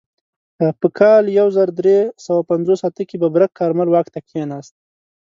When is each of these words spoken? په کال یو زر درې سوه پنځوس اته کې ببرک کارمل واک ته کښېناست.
په 0.79 0.87
کال 0.99 1.23
یو 1.39 1.47
زر 1.57 1.67
درې 1.79 1.97
سوه 2.25 2.41
پنځوس 2.51 2.79
اته 2.89 3.03
کې 3.09 3.21
ببرک 3.23 3.51
کارمل 3.59 3.87
واک 3.91 4.07
ته 4.13 4.19
کښېناست. 4.25 4.73